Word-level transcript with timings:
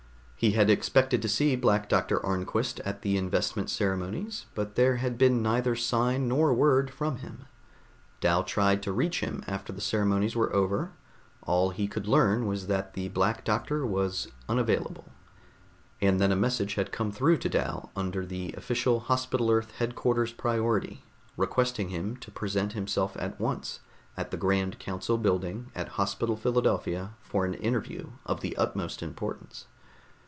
He 0.43 0.53
had 0.53 0.71
expected 0.71 1.21
to 1.21 1.29
see 1.29 1.55
Black 1.55 1.87
Doctor 1.87 2.19
Arnquist 2.25 2.79
at 2.83 3.03
the 3.03 3.15
investment 3.15 3.69
ceremonies, 3.69 4.47
but 4.55 4.73
there 4.73 4.95
had 4.95 5.15
been 5.15 5.43
neither 5.43 5.75
sign 5.75 6.27
nor 6.27 6.51
word 6.51 6.89
from 6.89 7.17
him. 7.17 7.45
Dal 8.21 8.43
tried 8.43 8.81
to 8.81 8.91
reach 8.91 9.19
him 9.19 9.43
after 9.45 9.71
the 9.71 9.79
ceremonies 9.81 10.35
were 10.35 10.51
over; 10.51 10.93
all 11.43 11.69
he 11.69 11.87
could 11.87 12.07
learn 12.07 12.47
was 12.47 12.65
that 12.65 12.95
the 12.95 13.09
Black 13.09 13.45
Doctor 13.45 13.85
was 13.85 14.29
unavailable. 14.49 15.11
And 16.01 16.19
then 16.19 16.31
a 16.31 16.35
message 16.35 16.73
had 16.73 16.91
come 16.91 17.11
through 17.11 17.37
to 17.37 17.47
Dal 17.49 17.91
under 17.95 18.25
the 18.25 18.51
official 18.57 19.01
Hospital 19.01 19.51
Earth 19.51 19.69
headquarters 19.77 20.33
priority, 20.33 21.03
requesting 21.37 21.89
him 21.89 22.17
to 22.17 22.31
present 22.31 22.73
himself 22.73 23.15
at 23.19 23.39
once 23.39 23.81
at 24.17 24.31
the 24.31 24.37
grand 24.37 24.79
council 24.79 25.19
building 25.19 25.69
at 25.75 25.87
Hospital 25.99 26.35
Philadelphia 26.35 27.11
for 27.21 27.45
an 27.45 27.53
interview 27.53 28.07
of 28.25 28.41
the 28.41 28.57
utmost 28.57 29.03
importance. 29.03 29.67